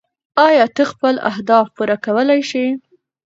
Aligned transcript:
ایا 0.47 0.65
ته 0.75 0.83
خپل 0.91 1.15
اهداف 1.31 1.67
پوره 1.75 1.97
کولی 2.05 2.41
شې؟ 2.49 2.65